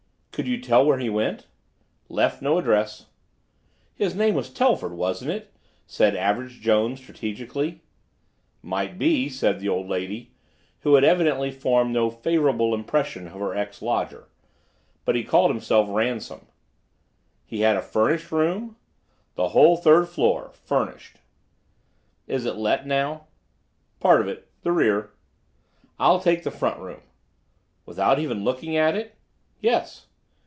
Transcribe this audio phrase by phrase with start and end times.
[0.33, 1.45] "Could you tell where he went?"
[2.07, 3.07] "Left no address."
[3.93, 5.53] "His name was Telford, wasn't it?"
[5.85, 7.81] said Average Jones strategically.
[8.63, 10.31] "Might be," said the old lady,
[10.79, 14.29] who had evidently formed no favorable impression of her ex lodger.
[15.03, 16.47] "But he called himself Ransom."
[17.45, 18.77] "He had a furnished room?"
[19.35, 21.17] "The whole third floor, furnished."
[22.25, 23.27] "Is it let now?"
[23.99, 24.47] "Part of it.
[24.61, 25.11] The rear."
[25.99, 27.01] "I'll take the front room."
[27.85, 29.15] "Without even looking at it?"
[29.59, 30.07] "Yes."